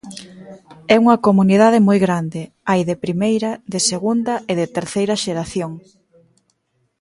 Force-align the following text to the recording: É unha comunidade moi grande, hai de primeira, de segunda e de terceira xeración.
É 0.93 0.95
unha 1.03 1.21
comunidade 1.27 1.79
moi 1.87 1.97
grande, 2.05 2.41
hai 2.69 2.81
de 2.89 2.95
primeira, 3.03 3.51
de 3.73 3.79
segunda 3.89 4.33
e 4.51 4.53
de 4.59 4.65
terceira 4.77 5.15
xeración. 5.25 5.71